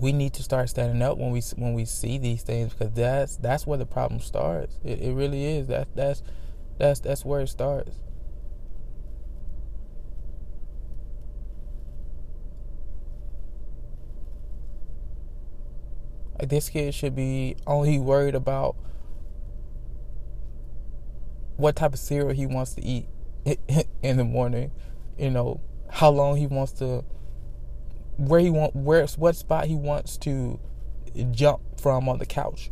we 0.00 0.12
need 0.12 0.32
to 0.34 0.42
start 0.42 0.68
standing 0.68 1.02
up 1.02 1.18
when 1.18 1.30
we 1.32 1.40
when 1.56 1.74
we 1.74 1.84
see 1.84 2.18
these 2.18 2.42
things 2.42 2.72
because 2.72 2.92
that's 2.92 3.36
that's 3.36 3.66
where 3.66 3.78
the 3.78 3.86
problem 3.86 4.20
starts. 4.20 4.78
It, 4.84 5.00
it 5.00 5.12
really 5.12 5.44
is. 5.44 5.66
That 5.66 5.88
that's 5.94 6.22
that's 6.78 7.00
that's 7.00 7.24
where 7.24 7.40
it 7.40 7.48
starts. 7.48 7.96
Like 16.38 16.48
this 16.48 16.68
kid 16.68 16.94
should 16.94 17.16
be 17.16 17.56
only 17.66 17.98
worried 17.98 18.36
about 18.36 18.76
what 21.56 21.74
type 21.74 21.92
of 21.92 21.98
cereal 21.98 22.30
he 22.30 22.46
wants 22.46 22.74
to 22.74 22.84
eat 22.84 23.08
in 24.02 24.16
the 24.16 24.24
morning. 24.24 24.70
You 25.18 25.30
know 25.30 25.60
how 25.90 26.10
long 26.10 26.36
he 26.36 26.46
wants 26.46 26.72
to 26.74 27.04
where 28.18 28.40
he 28.40 28.50
want 28.50 28.76
where 28.76 29.06
what 29.16 29.36
spot 29.36 29.66
he 29.66 29.74
wants 29.74 30.16
to 30.18 30.60
jump 31.30 31.60
from 31.80 32.08
on 32.08 32.18
the 32.18 32.26
couch. 32.26 32.70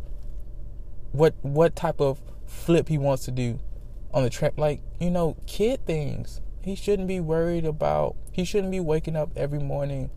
What 1.11 1.33
what 1.41 1.75
type 1.75 1.99
of 1.99 2.21
flip 2.45 2.89
he 2.89 2.97
wants 2.97 3.25
to 3.25 3.31
do 3.31 3.59
on 4.13 4.23
the 4.23 4.29
track 4.29 4.53
like, 4.57 4.81
you 4.99 5.09
know, 5.09 5.35
kid 5.47 5.85
things. 5.85 6.41
He 6.61 6.75
shouldn't 6.75 7.07
be 7.07 7.19
worried 7.19 7.65
about 7.65 8.15
he 8.31 8.43
shouldn't 8.45 8.71
be 8.71 8.79
waking 8.79 9.15
up 9.15 9.31
every 9.35 9.59
morning 9.59 10.11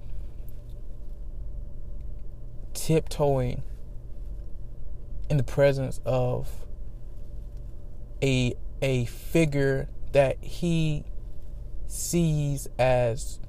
tiptoeing 2.75 3.63
in 5.29 5.37
the 5.37 5.43
presence 5.43 6.01
of 6.05 6.49
a 8.23 8.55
a 8.83 9.05
figure 9.07 9.89
that 10.13 10.43
he 10.43 11.05
sees 11.87 12.69
as 12.79 13.40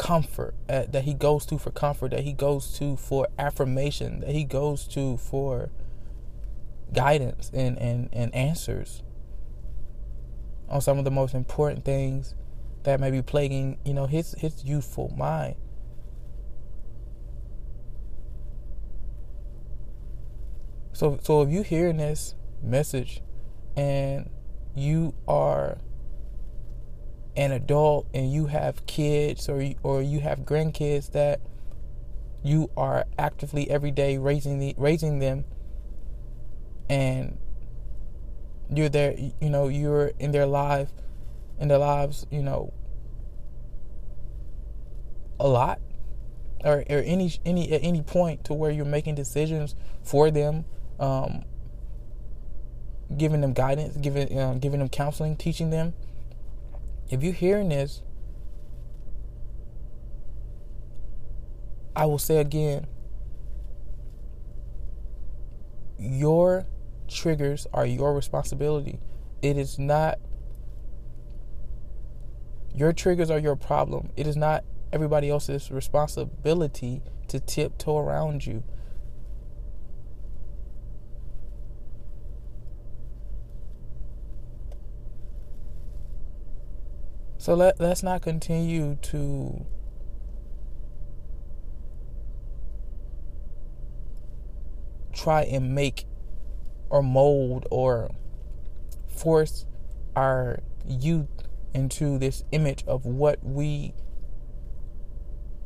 comfort 0.00 0.54
uh, 0.66 0.84
that 0.88 1.04
he 1.04 1.12
goes 1.12 1.44
to 1.44 1.58
for 1.58 1.70
comfort, 1.70 2.10
that 2.12 2.24
he 2.24 2.32
goes 2.32 2.72
to 2.78 2.96
for 2.96 3.28
affirmation, 3.38 4.20
that 4.20 4.30
he 4.30 4.44
goes 4.44 4.88
to 4.88 5.18
for 5.18 5.70
guidance 6.90 7.50
and, 7.52 7.78
and, 7.78 8.08
and 8.10 8.34
answers 8.34 9.02
on 10.70 10.80
some 10.80 10.98
of 10.98 11.04
the 11.04 11.10
most 11.10 11.34
important 11.34 11.84
things 11.84 12.34
that 12.84 12.98
may 12.98 13.10
be 13.10 13.20
plaguing, 13.20 13.78
you 13.84 13.92
know, 13.92 14.06
his 14.06 14.34
his 14.38 14.64
youthful 14.64 15.12
mind. 15.18 15.56
So 20.94 21.18
so 21.22 21.42
if 21.42 21.50
you 21.50 21.60
hearing 21.62 21.98
this 21.98 22.34
message 22.62 23.20
and 23.76 24.30
you 24.74 25.12
are 25.28 25.76
an 27.40 27.52
adult 27.52 28.06
and 28.12 28.30
you 28.30 28.46
have 28.46 28.84
kids 28.84 29.48
or 29.48 29.64
or 29.82 30.02
you 30.02 30.20
have 30.20 30.40
grandkids 30.40 31.12
that 31.12 31.40
you 32.42 32.70
are 32.76 33.06
actively 33.18 33.70
every 33.70 33.90
day 33.90 34.18
raising 34.18 34.58
the 34.58 34.74
raising 34.76 35.20
them 35.20 35.46
and 36.90 37.38
you're 38.68 38.90
there 38.90 39.14
you 39.40 39.48
know 39.48 39.68
you're 39.68 40.12
in 40.18 40.32
their 40.32 40.44
life 40.44 40.90
in 41.58 41.68
their 41.68 41.78
lives 41.78 42.26
you 42.30 42.42
know 42.42 42.74
a 45.38 45.48
lot 45.48 45.80
or, 46.62 46.84
or 46.90 46.98
any 47.06 47.32
any 47.46 47.72
at 47.72 47.82
any 47.82 48.02
point 48.02 48.44
to 48.44 48.52
where 48.52 48.70
you're 48.70 48.84
making 48.84 49.14
decisions 49.14 49.74
for 50.02 50.30
them 50.30 50.66
um, 50.98 51.42
giving 53.16 53.40
them 53.40 53.54
guidance 53.54 53.96
giving 53.96 54.38
uh, 54.38 54.52
giving 54.60 54.78
them 54.78 54.90
counseling 54.90 55.36
teaching 55.36 55.70
them 55.70 55.94
if 57.10 57.22
you're 57.22 57.32
hearing 57.32 57.68
this 57.68 58.02
I 61.94 62.06
will 62.06 62.18
say 62.18 62.38
again 62.38 62.86
your 65.98 66.66
triggers 67.08 67.66
are 67.74 67.84
your 67.84 68.14
responsibility. 68.14 68.98
It 69.42 69.58
is 69.58 69.78
not 69.78 70.18
your 72.74 72.92
triggers 72.92 73.30
are 73.30 73.38
your 73.38 73.56
problem. 73.56 74.10
It 74.16 74.26
is 74.26 74.36
not 74.36 74.64
everybody 74.92 75.28
else's 75.28 75.70
responsibility 75.70 77.02
to 77.28 77.40
tiptoe 77.40 77.98
around 77.98 78.46
you. 78.46 78.62
So 87.40 87.54
let 87.54 87.80
let's 87.80 88.02
not 88.02 88.20
continue 88.20 88.98
to 89.00 89.64
try 95.14 95.44
and 95.44 95.74
make 95.74 96.04
or 96.90 97.02
mold 97.02 97.66
or 97.70 98.10
force 99.08 99.64
our 100.14 100.60
youth 100.86 101.30
into 101.72 102.18
this 102.18 102.44
image 102.52 102.84
of 102.86 103.06
what 103.06 103.42
we 103.42 103.94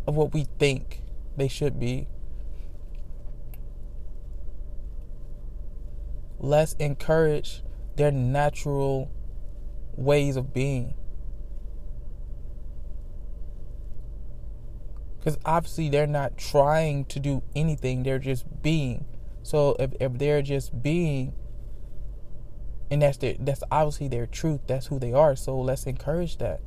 of 0.06 0.14
what 0.14 0.32
we 0.32 0.46
think 0.60 1.02
they 1.36 1.48
should 1.48 1.80
be. 1.80 2.06
Let's 6.38 6.74
encourage 6.74 7.64
their 7.96 8.12
natural 8.12 9.10
ways 9.96 10.36
of 10.36 10.54
being 10.54 10.94
because 15.24 15.38
obviously 15.46 15.88
they're 15.88 16.06
not 16.06 16.36
trying 16.36 17.04
to 17.06 17.18
do 17.18 17.42
anything 17.56 18.02
they're 18.02 18.18
just 18.18 18.44
being 18.62 19.06
so 19.42 19.74
if, 19.78 19.92
if 19.98 20.18
they're 20.18 20.42
just 20.42 20.82
being 20.82 21.32
and 22.90 23.02
that's 23.02 23.16
their 23.18 23.34
that's 23.38 23.62
obviously 23.70 24.08
their 24.08 24.26
truth, 24.26 24.60
that's 24.66 24.86
who 24.86 24.98
they 24.98 25.12
are. 25.12 25.34
So 25.36 25.58
let's 25.60 25.84
encourage 25.84 26.38
that. 26.38 26.60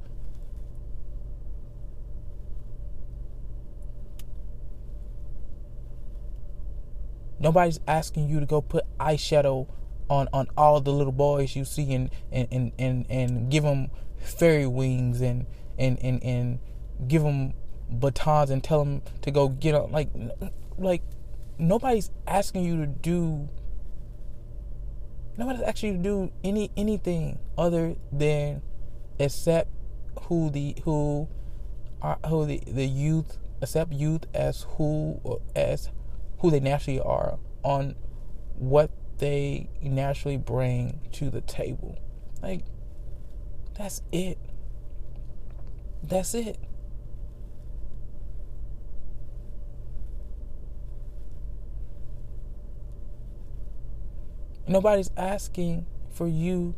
Nobody's 7.39 7.79
asking 7.87 8.29
you 8.29 8.39
to 8.39 8.45
go 8.45 8.61
put 8.61 8.85
eyeshadow 8.99 9.69
on 10.09 10.27
on 10.33 10.47
all 10.57 10.81
the 10.81 10.91
little 10.91 11.13
boys 11.13 11.55
you 11.55 11.65
see 11.65 11.93
and 11.93 12.09
and 12.31 12.47
and 12.51 12.71
and, 12.79 13.05
and 13.09 13.51
give 13.51 13.63
them 13.63 13.89
fairy 14.17 14.65
wings 14.67 15.21
and 15.21 15.45
and 15.77 15.97
and 16.01 16.23
and 16.23 16.59
give 17.07 17.21
them 17.21 17.53
batons 17.89 18.49
and 18.49 18.63
tell 18.63 18.83
them 18.83 19.01
to 19.21 19.31
go 19.31 19.47
get 19.47 19.73
on 19.73 19.91
like 19.91 20.09
like 20.77 21.01
nobody's 21.57 22.11
asking 22.27 22.63
you 22.63 22.77
to 22.77 22.85
do 22.85 23.47
nobody's 25.37 25.61
asking 25.61 25.91
you 25.91 25.97
to 25.97 26.03
do 26.03 26.31
any 26.43 26.69
anything 26.75 27.39
other 27.57 27.95
than 28.11 28.61
accept 29.19 29.69
who 30.23 30.49
the 30.49 30.75
who 30.83 31.27
are 32.01 32.19
who 32.27 32.45
the, 32.45 32.61
the 32.67 32.85
youth 32.85 33.37
accept 33.61 33.91
youth 33.91 34.25
as 34.33 34.65
who 34.77 35.19
as 35.55 35.89
who 36.39 36.51
they 36.51 36.59
naturally 36.59 36.99
are 36.99 37.39
on 37.63 37.95
what 38.55 38.91
they 39.17 39.69
naturally 39.81 40.37
bring 40.37 40.99
to 41.11 41.31
the 41.31 41.41
table. 41.41 41.97
Like 42.41 42.65
that's 43.75 44.01
it. 44.11 44.37
That's 46.03 46.35
it 46.35 46.57
Nobody's 54.67 55.11
asking 55.15 55.85
for 56.11 56.27
you 56.27 56.75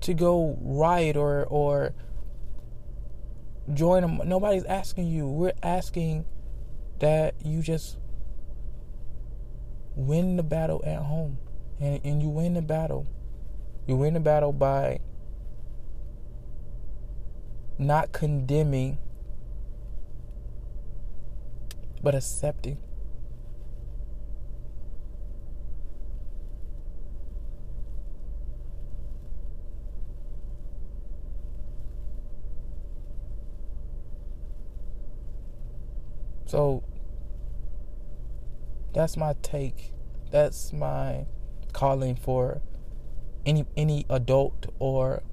to 0.00 0.14
go 0.14 0.58
riot 0.60 1.16
or 1.16 1.44
or 1.44 1.94
join 3.72 4.02
them. 4.02 4.20
Nobody's 4.28 4.64
asking 4.64 5.08
you. 5.08 5.26
We're 5.26 5.52
asking 5.62 6.24
that 7.00 7.34
you 7.44 7.62
just 7.62 7.98
win 9.94 10.36
the 10.36 10.42
battle 10.42 10.82
at 10.86 11.02
home. 11.02 11.38
And 11.80 12.00
and 12.04 12.22
you 12.22 12.28
win 12.28 12.54
the 12.54 12.62
battle. 12.62 13.06
You 13.86 13.96
win 13.96 14.14
the 14.14 14.20
battle 14.20 14.52
by 14.52 15.00
not 17.78 18.12
condemning 18.12 18.98
but 22.02 22.14
accepting. 22.14 22.78
So 36.54 36.84
that's 38.92 39.16
my 39.16 39.34
take. 39.42 39.90
That's 40.30 40.72
my 40.72 41.26
calling 41.72 42.14
for 42.14 42.60
any 43.44 43.66
any 43.76 44.06
adult 44.08 44.66
or 44.78 45.24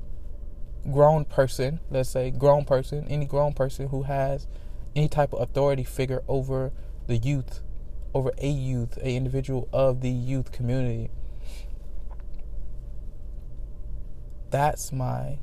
grown 0.92 1.26
person, 1.26 1.80
let's 1.92 2.10
say 2.10 2.32
grown 2.32 2.66
person, 2.66 3.06
any 3.08 3.28
grown 3.28 3.54
person 3.54 3.90
who 3.90 4.02
has 4.02 4.48
any 4.96 5.08
type 5.08 5.32
of 5.32 5.42
authority 5.42 5.84
figure 5.84 6.24
over 6.28 6.72
the 7.06 7.18
youth, 7.18 7.62
over 8.16 8.32
a 8.40 8.50
youth, 8.50 8.98
a 8.98 9.16
individual 9.16 9.70
of 9.72 10.02
the 10.02 10.10
youth 10.10 10.52
community. 10.52 11.12
That's 14.50 14.92
my 14.92 15.38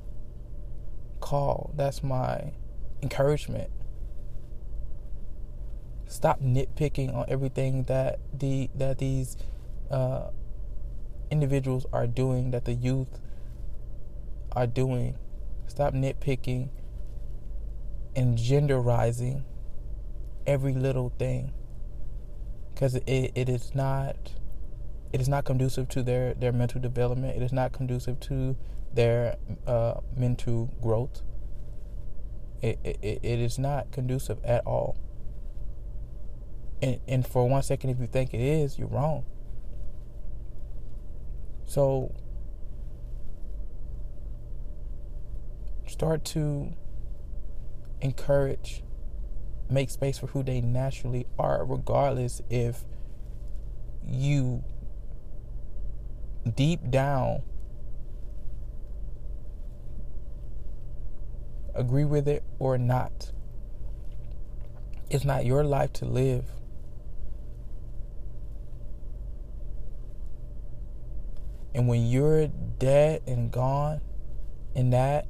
call. 1.21 1.71
That's 1.77 2.03
my 2.03 2.51
encouragement 3.01 3.71
stop 6.09 6.41
nitpicking 6.41 7.15
on 7.15 7.25
everything 7.29 7.85
that 7.85 8.19
the 8.33 8.71
that 8.75 8.99
these 8.99 9.37
uh, 9.91 10.31
individuals 11.31 11.87
are 11.93 12.07
doing, 12.07 12.51
that 12.51 12.65
the 12.65 12.75
youth 12.75 13.21
are 14.53 14.67
doing. 14.67 15.17
Stop 15.67 15.93
nitpicking 15.95 16.71
and 18.17 18.39
genderizing 18.39 19.45
every 20.47 20.73
little 20.73 21.13
thing, 21.19 21.53
because 22.73 22.95
it, 22.97 23.33
it 23.35 23.49
is 23.49 23.75
not 23.75 24.17
it 25.13 25.21
is 25.21 25.29
not 25.29 25.45
conducive 25.45 25.89
to 25.91 26.03
their 26.03 26.35
their 26.35 26.53
mental 26.53 26.81
development. 26.81 27.37
It 27.37 27.43
is 27.43 27.53
not 27.53 27.73
conducive 27.73 28.19
to 28.21 28.57
their 28.95 29.37
uh, 29.67 30.01
mental 30.17 30.71
growth. 30.81 31.23
It, 32.63 32.79
it 32.83 32.99
it 33.03 33.39
is 33.39 33.59
not 33.59 33.93
conducive 33.93 34.43
at 34.43 34.67
all. 34.67 34.97
And, 36.81 37.01
and 37.09 37.27
for 37.27 37.49
one 37.49 37.63
second, 37.63 37.91
if 37.91 37.99
you 37.99 38.07
think 38.07 38.35
it 38.35 38.41
is, 38.41 38.79
you're 38.79 38.89
wrong. 38.89 39.25
So 41.67 42.15
start 45.87 46.25
to 46.27 46.73
encourage, 48.01 48.83
make 49.69 49.91
space 49.91 50.19
for 50.19 50.29
who 50.29 50.43
they 50.43 50.61
naturally 50.61 51.27
are, 51.39 51.65
regardless 51.65 52.41
if 52.49 52.85
you 54.07 54.63
deep 56.55 56.91
down 56.91 57.43
agree 61.79 62.05
with 62.05 62.29
it 62.29 62.43
or 62.59 62.77
not. 62.77 63.33
It's 65.11 65.25
not 65.25 65.47
your 65.47 65.65
life 65.65 65.93
to 65.95 66.05
live. 66.05 66.45
And 71.75 71.89
when 71.89 72.07
you're 72.07 72.49
dead 72.49 73.23
and 73.27 73.51
gone, 73.51 74.01
and 74.75 74.93
that 74.93 75.27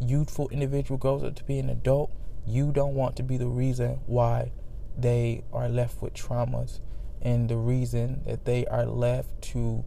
youthful 0.00 0.48
individual 0.50 0.98
grows 0.98 1.22
up 1.22 1.34
to 1.36 1.44
be 1.44 1.58
an 1.58 1.68
adult, 1.68 2.10
you 2.46 2.72
don't 2.72 2.94
want 2.94 3.16
to 3.16 3.22
be 3.22 3.36
the 3.36 3.48
reason 3.48 4.00
why 4.06 4.52
they 4.96 5.44
are 5.52 5.68
left 5.68 6.00
with 6.02 6.14
traumas 6.14 6.80
and 7.20 7.48
the 7.48 7.56
reason 7.56 8.22
that 8.26 8.44
they 8.44 8.66
are 8.66 8.86
left 8.86 9.42
to 9.42 9.84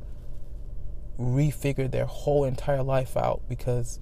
refigure 1.19 1.89
their 1.89 2.05
whole 2.05 2.43
entire 2.43 2.83
life 2.83 3.15
out 3.15 3.41
because 3.47 3.99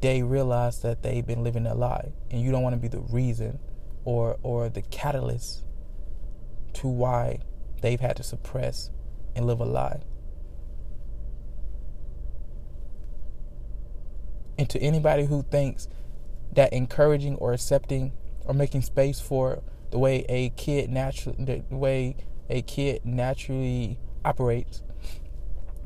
they 0.00 0.22
realize 0.22 0.80
that 0.80 1.02
they've 1.02 1.26
been 1.26 1.42
living 1.42 1.66
a 1.66 1.74
lie. 1.74 2.12
And 2.30 2.40
you 2.40 2.50
don't 2.50 2.62
want 2.62 2.74
to 2.74 2.80
be 2.80 2.88
the 2.88 3.00
reason 3.00 3.58
or 4.04 4.38
or 4.42 4.68
the 4.68 4.82
catalyst 4.82 5.64
to 6.74 6.88
why 6.88 7.40
they've 7.80 8.00
had 8.00 8.16
to 8.16 8.22
suppress 8.22 8.90
and 9.34 9.46
live 9.46 9.60
a 9.60 9.64
lie. 9.64 10.00
And 14.58 14.68
to 14.70 14.78
anybody 14.78 15.26
who 15.26 15.42
thinks 15.42 15.88
that 16.52 16.72
encouraging 16.72 17.36
or 17.36 17.52
accepting 17.52 18.12
or 18.44 18.54
making 18.54 18.82
space 18.82 19.20
for 19.20 19.62
the 19.90 19.98
way 19.98 20.24
a 20.28 20.50
kid 20.50 20.90
naturally 20.90 21.62
the 21.68 21.76
way 21.76 22.16
a 22.48 22.62
kid 22.62 23.04
naturally 23.04 23.98
operates 24.24 24.82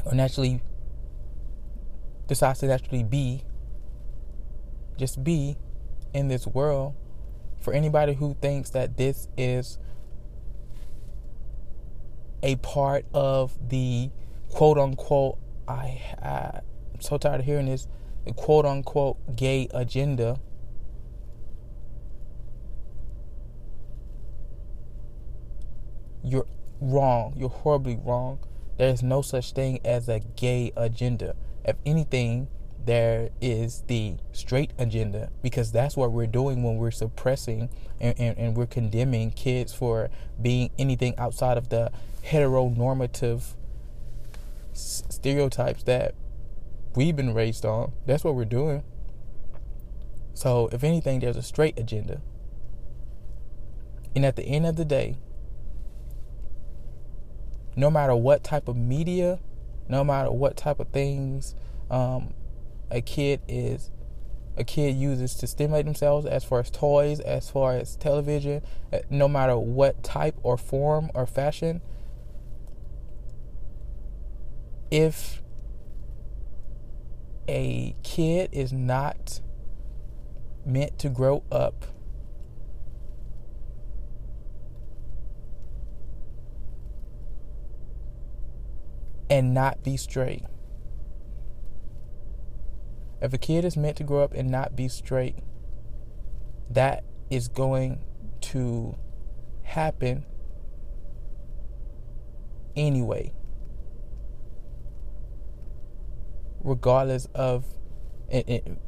or 0.04 0.14
naturally 0.14 0.62
decides 2.26 2.60
to 2.60 2.66
naturally 2.66 3.02
be 3.02 3.42
just 4.96 5.22
be 5.22 5.56
in 6.12 6.28
this 6.28 6.46
world 6.46 6.94
for 7.60 7.72
anybody 7.72 8.14
who 8.14 8.36
thinks 8.40 8.70
that 8.70 8.96
this 8.96 9.28
is 9.36 9.78
a 12.42 12.56
part 12.56 13.04
of 13.12 13.56
the 13.68 14.10
quote 14.50 14.78
unquote 14.78 15.38
I, 15.66 16.02
I 16.22 16.60
I'm 16.94 17.00
so 17.00 17.18
tired 17.18 17.40
of 17.40 17.46
hearing 17.46 17.66
this 17.66 17.86
quote 18.36 18.64
unquote 18.64 19.36
gay 19.36 19.68
agenda. 19.72 20.40
You're 26.24 26.46
wrong. 26.80 27.34
You're 27.36 27.48
horribly 27.48 27.98
wrong. 28.02 28.40
There's 28.76 29.02
no 29.02 29.22
such 29.22 29.52
thing 29.52 29.80
as 29.84 30.08
a 30.08 30.20
gay 30.20 30.72
agenda. 30.76 31.36
If 31.64 31.76
anything 31.84 32.48
there 32.88 33.28
is 33.42 33.82
the 33.86 34.14
straight 34.32 34.72
agenda 34.78 35.30
because 35.42 35.70
that's 35.72 35.94
what 35.94 36.10
we're 36.10 36.26
doing 36.26 36.62
when 36.62 36.78
we're 36.78 36.90
suppressing 36.90 37.68
and, 38.00 38.18
and, 38.18 38.38
and 38.38 38.56
we're 38.56 38.64
condemning 38.64 39.30
kids 39.30 39.74
for 39.74 40.08
being 40.40 40.70
anything 40.78 41.14
outside 41.18 41.58
of 41.58 41.68
the 41.68 41.90
heteronormative 42.24 43.54
stereotypes 44.72 45.82
that 45.84 46.14
we've 46.94 47.16
been 47.16 47.34
raised 47.34 47.64
on. 47.64 47.92
That's 48.06 48.24
what 48.24 48.34
we're 48.34 48.44
doing. 48.44 48.82
So, 50.34 50.68
if 50.72 50.84
anything, 50.84 51.20
there's 51.20 51.36
a 51.36 51.42
straight 51.42 51.78
agenda. 51.78 52.20
And 54.14 54.24
at 54.24 54.36
the 54.36 54.44
end 54.44 54.66
of 54.66 54.76
the 54.76 54.84
day, 54.84 55.16
no 57.76 57.90
matter 57.90 58.14
what 58.14 58.44
type 58.44 58.68
of 58.68 58.76
media, 58.76 59.40
no 59.88 60.04
matter 60.04 60.30
what 60.30 60.56
type 60.56 60.80
of 60.80 60.88
things 60.88 61.54
um, 61.90 62.34
a 62.90 63.00
kid 63.00 63.40
is 63.48 63.90
a 64.58 64.64
kid 64.64 64.96
uses 64.96 65.34
to 65.36 65.46
stimulate 65.46 65.84
themselves 65.84 66.26
as 66.26 66.44
far 66.44 66.58
as 66.58 66.70
toys, 66.70 67.20
as 67.20 67.48
far 67.48 67.74
as 67.74 67.94
television, 67.96 68.60
uh, 68.92 68.98
no 69.08 69.28
matter 69.28 69.56
what 69.56 70.02
type 70.02 70.36
or 70.42 70.58
form 70.58 71.10
or 71.14 71.26
fashion. 71.26 71.80
If 74.90 75.42
a 77.46 77.94
kid 78.02 78.50
is 78.52 78.72
not 78.72 79.40
meant 80.64 80.98
to 80.98 81.08
grow 81.08 81.42
up 81.50 81.86
and 89.30 89.52
not 89.52 89.82
be 89.82 89.96
straight 89.96 90.44
if 93.20 93.32
a 93.32 93.38
kid 93.38 93.64
is 93.64 93.76
meant 93.76 93.96
to 93.96 94.04
grow 94.04 94.22
up 94.22 94.32
and 94.32 94.48
not 94.48 94.76
be 94.76 94.88
straight, 94.88 95.36
that 96.70 97.04
is 97.30 97.48
going 97.48 98.00
to 98.40 98.96
happen 99.62 100.24
anyway. 102.76 103.32
Regardless 106.62 107.28
of 107.34 107.64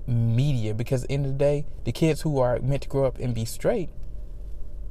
media, 0.07 0.75
because 0.75 1.03
at 1.03 1.09
the 1.09 1.15
end 1.15 1.27
of 1.27 1.33
the 1.33 1.39
day, 1.39 1.67
the 1.85 1.93
kids 1.93 2.23
who 2.23 2.39
are 2.39 2.59
meant 2.61 2.83
to 2.83 2.89
grow 2.89 3.05
up 3.05 3.19
and 3.19 3.35
be 3.35 3.45
straight, 3.45 3.91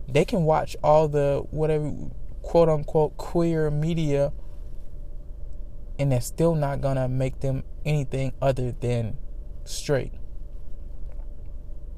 they 0.07 0.25
can 0.25 0.43
watch 0.43 0.75
all 0.83 1.07
the 1.07 1.43
whatever 1.51 1.93
quote 2.41 2.69
unquote 2.69 3.15
queer 3.17 3.69
media, 3.69 4.31
and 5.99 6.11
that's 6.11 6.25
still 6.25 6.55
not 6.55 6.81
gonna 6.81 7.07
make 7.07 7.41
them 7.41 7.63
anything 7.85 8.33
other 8.41 8.71
than 8.71 9.17
straight. 9.65 10.13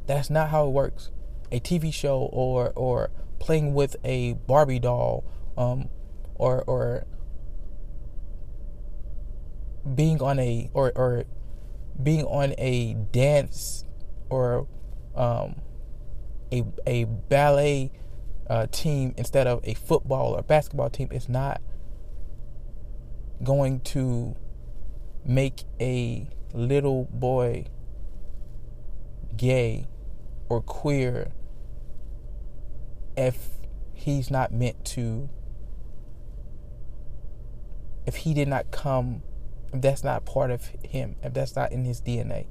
That's 0.08 0.30
not 0.30 0.50
how 0.50 0.68
it 0.68 0.72
works. 0.72 1.12
A 1.52 1.60
TV 1.60 1.94
show 1.94 2.20
or 2.20 2.74
or 2.76 3.12
playing 3.40 3.74
with 3.74 3.96
a 4.04 4.34
Barbie 4.34 4.80
doll, 4.80 5.24
um, 5.58 5.90
or 6.36 6.64
or 6.68 7.06
being 9.96 10.22
on 10.22 10.40
a 10.40 10.70
or 10.74 10.92
or 10.96 11.26
being 12.02 12.24
on 12.26 12.54
a 12.58 12.94
dance 13.12 13.86
or 14.30 14.68
um, 15.16 15.62
a 16.52 16.64
a 16.86 17.04
ballet 17.06 17.92
uh, 18.50 18.68
team 18.72 19.14
instead 19.18 19.48
of 19.48 19.62
a 19.64 19.74
football 19.74 20.34
or 20.34 20.42
basketball 20.42 20.90
team 20.90 21.08
is 21.12 21.28
not 21.30 21.62
going 23.44 23.80
to 23.80 24.36
make 25.26 25.64
a 25.80 26.28
little 26.54 27.06
boy 27.12 27.66
gay 29.38 29.88
or 30.50 30.62
queer 30.62 31.32
if 33.16 33.50
he's 33.94 34.30
not 34.30 34.52
meant 34.52 34.84
to 34.84 35.30
if 38.06 38.18
he 38.18 38.34
did 38.34 38.48
not 38.48 38.70
come 38.72 39.22
if 39.74 39.82
that's 39.82 40.04
not 40.04 40.26
part 40.26 40.52
of 40.52 40.72
him 40.84 41.16
if 41.24 41.34
that's 41.34 41.56
not 41.56 41.72
in 41.72 41.86
his 41.86 42.02
DNA 42.02 42.48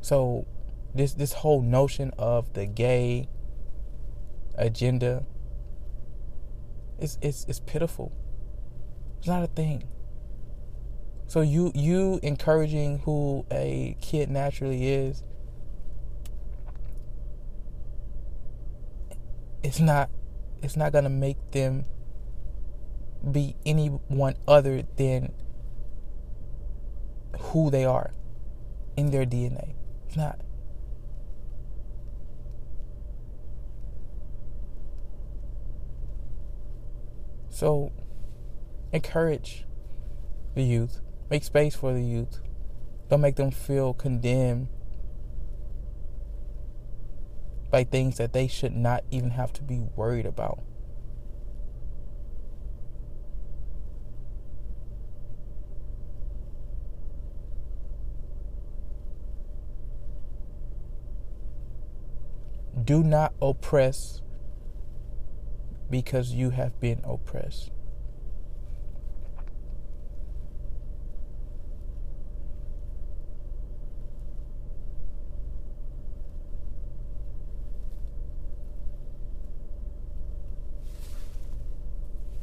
so 0.00 0.46
this 0.94 1.14
this 1.14 1.32
whole 1.34 1.62
notion 1.62 2.12
of 2.18 2.52
the 2.52 2.66
gay 2.66 3.28
agenda 4.56 5.24
is 6.98 7.18
it's, 7.20 7.44
it's 7.48 7.60
pitiful. 7.60 8.12
It's 9.18 9.26
not 9.26 9.42
a 9.42 9.46
thing. 9.46 9.84
So 11.26 11.40
you 11.40 11.72
you 11.74 12.20
encouraging 12.22 13.00
who 13.00 13.46
a 13.50 13.96
kid 14.00 14.30
naturally 14.30 14.88
is 14.88 15.22
it's 19.62 19.80
not 19.80 20.10
it's 20.62 20.76
not 20.76 20.92
going 20.92 21.04
to 21.04 21.10
make 21.10 21.38
them 21.52 21.84
be 23.30 23.56
anyone 23.64 24.36
other 24.46 24.82
than 24.96 25.32
who 27.38 27.70
they 27.70 27.84
are 27.84 28.12
in 28.96 29.10
their 29.10 29.24
DNA. 29.24 29.74
It's 30.06 30.16
not. 30.16 30.40
So 37.48 37.92
encourage 38.92 39.66
the 40.54 40.62
youth 40.62 41.00
Make 41.32 41.44
space 41.44 41.74
for 41.74 41.94
the 41.94 42.02
youth. 42.02 42.42
Don't 43.08 43.22
make 43.22 43.36
them 43.36 43.50
feel 43.50 43.94
condemned 43.94 44.68
by 47.70 47.84
things 47.84 48.18
that 48.18 48.34
they 48.34 48.46
should 48.46 48.76
not 48.76 49.02
even 49.10 49.30
have 49.30 49.50
to 49.54 49.62
be 49.62 49.80
worried 49.96 50.26
about. 50.26 50.58
Do 62.92 63.02
not 63.02 63.32
oppress 63.40 64.20
because 65.88 66.34
you 66.34 66.50
have 66.50 66.78
been 66.78 67.00
oppressed. 67.04 67.70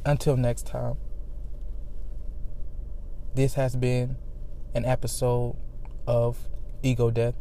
Until 0.04 0.36
next 0.36 0.66
time, 0.66 0.96
this 3.36 3.54
has 3.54 3.76
been 3.76 4.16
an 4.74 4.84
episode 4.84 5.54
of 6.08 6.48
Ego 6.82 7.12
Death. 7.12 7.36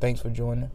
Thanks 0.00 0.20
for 0.20 0.30
joining. 0.30 0.72